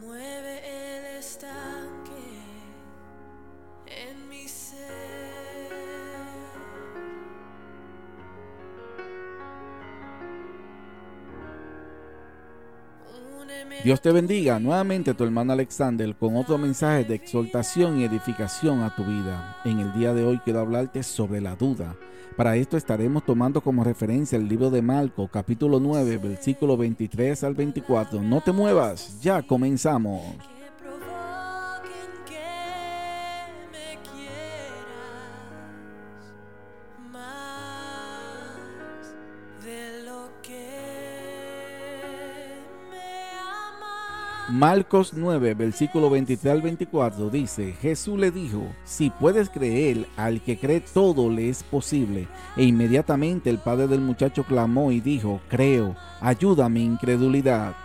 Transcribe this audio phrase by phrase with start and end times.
[0.00, 0.49] mueve
[13.84, 18.94] Dios te bendiga nuevamente tu hermano Alexander con otro mensaje de exhortación y edificación a
[18.94, 19.56] tu vida.
[19.64, 21.96] En el día de hoy quiero hablarte sobre la duda.
[22.36, 27.54] Para esto estaremos tomando como referencia el libro de Marco capítulo 9 versículo 23 al
[27.54, 28.22] 24.
[28.22, 30.20] No te muevas, ya comenzamos.
[44.52, 50.58] Marcos 9, versículo 23 al 24 dice, Jesús le dijo, si puedes creer, al que
[50.58, 52.26] cree todo le es posible.
[52.56, 57.76] E inmediatamente el padre del muchacho clamó y dijo, creo, ayuda a mi incredulidad.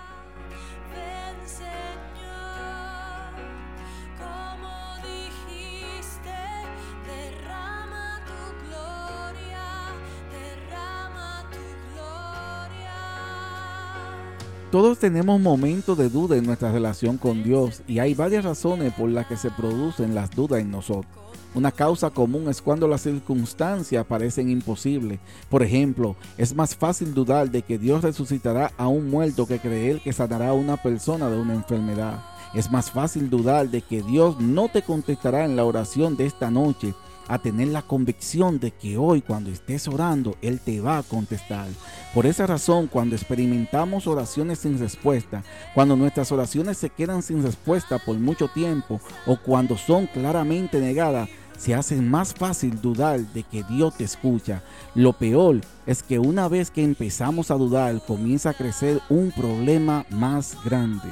[14.75, 19.09] Todos tenemos momentos de duda en nuestra relación con Dios y hay varias razones por
[19.09, 21.05] las que se producen las dudas en nosotros.
[21.53, 25.21] Una causa común es cuando las circunstancias parecen imposibles.
[25.49, 30.01] Por ejemplo, es más fácil dudar de que Dios resucitará a un muerto que creer
[30.01, 32.21] que sanará a una persona de una enfermedad.
[32.53, 36.51] Es más fácil dudar de que Dios no te contestará en la oración de esta
[36.51, 36.93] noche
[37.27, 41.67] a tener la convicción de que hoy cuando estés orando, Él te va a contestar.
[42.13, 47.99] Por esa razón, cuando experimentamos oraciones sin respuesta, cuando nuestras oraciones se quedan sin respuesta
[47.99, 53.63] por mucho tiempo o cuando son claramente negadas, se hace más fácil dudar de que
[53.63, 54.61] Dios te escucha.
[54.93, 60.05] Lo peor es que una vez que empezamos a dudar, comienza a crecer un problema
[60.09, 61.07] más grande.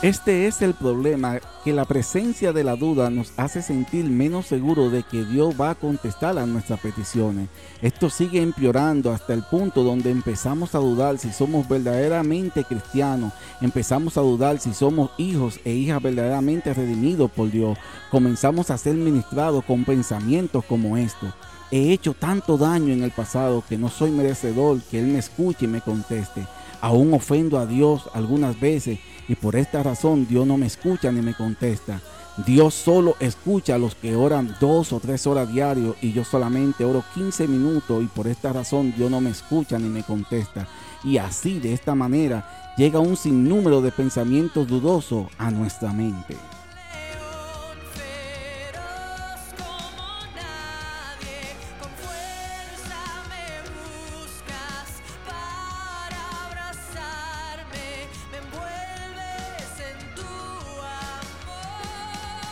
[0.00, 4.92] Este es el problema, que la presencia de la duda nos hace sentir menos seguros
[4.92, 7.48] de que Dios va a contestar a nuestras peticiones.
[7.82, 14.16] Esto sigue empeorando hasta el punto donde empezamos a dudar si somos verdaderamente cristianos, empezamos
[14.16, 17.76] a dudar si somos hijos e hijas verdaderamente redimidos por Dios,
[18.12, 21.30] comenzamos a ser ministrados con pensamientos como estos.
[21.72, 25.64] He hecho tanto daño en el pasado que no soy merecedor que Él me escuche
[25.64, 26.46] y me conteste.
[26.80, 31.20] Aún ofendo a Dios algunas veces y por esta razón Dios no me escucha ni
[31.20, 32.00] me contesta.
[32.46, 36.84] Dios solo escucha a los que oran dos o tres horas diario y yo solamente
[36.84, 40.68] oro 15 minutos y por esta razón Dios no me escucha ni me contesta.
[41.02, 46.36] Y así de esta manera llega un sinnúmero de pensamientos dudosos a nuestra mente.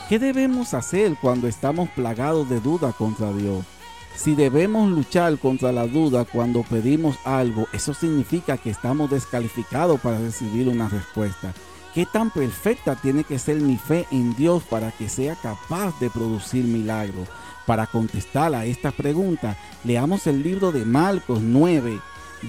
[0.08, 3.64] ¿Qué debemos hacer cuando estamos plagados de duda contra Dios?
[4.14, 10.20] Si debemos luchar contra la duda cuando pedimos algo, eso significa que estamos descalificados para
[10.20, 11.52] recibir una respuesta.
[11.92, 16.08] ¿Qué tan perfecta tiene que ser mi fe en Dios para que sea capaz de
[16.08, 17.26] producir milagros?
[17.66, 21.98] Para contestar a esta pregunta, leamos el libro de Marcos 9,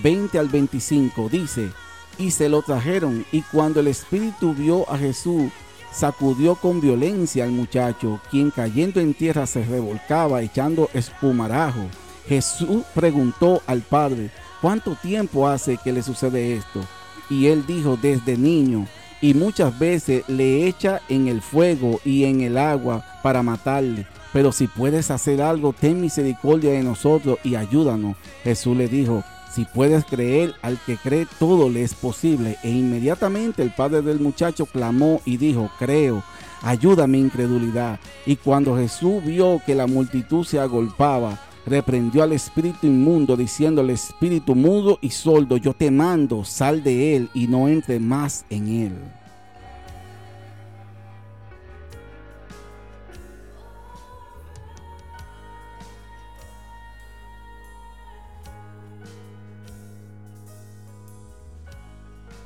[0.03, 1.27] 20 al 25.
[1.29, 1.71] Dice,
[2.19, 5.51] y se lo trajeron, y cuando el Espíritu vio a Jesús,
[5.91, 11.85] sacudió con violencia al muchacho, quien cayendo en tierra se revolcaba echando espumarajo.
[12.27, 14.31] Jesús preguntó al padre,
[14.61, 16.81] ¿cuánto tiempo hace que le sucede esto?
[17.29, 18.87] Y él dijo, desde niño,
[19.21, 24.05] y muchas veces le echa en el fuego y en el agua para matarle.
[24.33, 28.15] Pero si puedes hacer algo, ten misericordia de nosotros y ayúdanos.
[28.43, 32.57] Jesús le dijo, si puedes creer, al que cree todo le es posible.
[32.63, 36.23] E inmediatamente el padre del muchacho clamó y dijo, creo,
[36.61, 37.99] ayuda mi incredulidad.
[38.25, 43.89] Y cuando Jesús vio que la multitud se agolpaba, reprendió al espíritu inmundo, diciendo al
[43.89, 48.67] espíritu mudo y sordo, yo te mando, sal de él y no entre más en
[48.67, 49.16] él.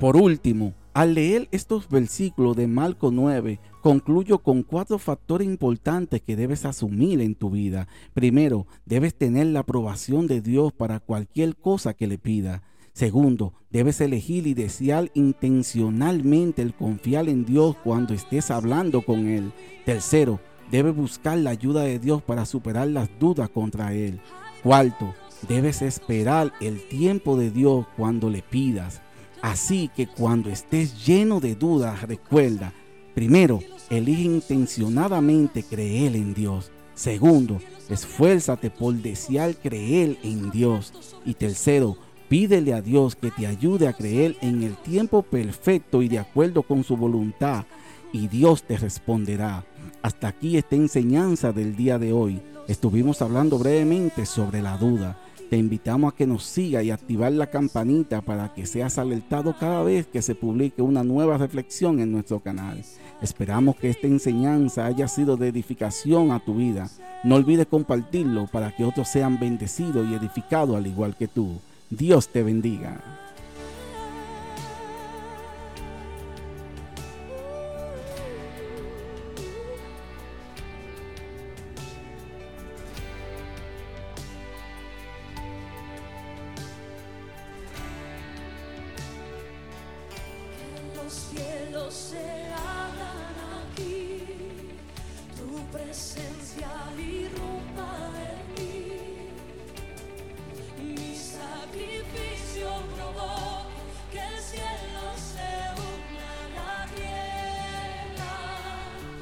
[0.02, 6.34] Por último, al leer estos versículos de Marco 9, concluyo con cuatro factores importantes que
[6.34, 7.86] debes asumir en tu vida.
[8.12, 12.64] Primero, debes tener la aprobación de Dios para cualquier cosa que le pida.
[12.92, 19.52] Segundo, debes elegir y desear intencionalmente el confiar en Dios cuando estés hablando con Él.
[19.86, 20.40] Tercero,
[20.72, 24.18] debes buscar la ayuda de Dios para superar las dudas contra Él.
[24.64, 25.14] Cuarto,
[25.46, 29.00] debes esperar el tiempo de Dios cuando le pidas.
[29.42, 32.72] Así que cuando estés lleno de dudas, recuerda,
[33.12, 33.58] primero,
[33.90, 36.70] elige intencionadamente creer en Dios.
[36.94, 37.58] Segundo,
[37.88, 40.92] esfuérzate por desear creer en Dios.
[41.26, 41.96] Y tercero,
[42.28, 46.62] pídele a Dios que te ayude a creer en el tiempo perfecto y de acuerdo
[46.62, 47.64] con su voluntad.
[48.12, 49.64] Y Dios te responderá.
[50.02, 52.40] Hasta aquí esta enseñanza del día de hoy.
[52.68, 55.18] Estuvimos hablando brevemente sobre la duda.
[55.52, 59.82] Te invitamos a que nos siga y activar la campanita para que seas alertado cada
[59.82, 62.82] vez que se publique una nueva reflexión en nuestro canal.
[63.20, 66.88] Esperamos que esta enseñanza haya sido de edificación a tu vida.
[67.22, 71.60] No olvides compartirlo para que otros sean bendecidos y edificados al igual que tú.
[71.90, 73.11] Dios te bendiga.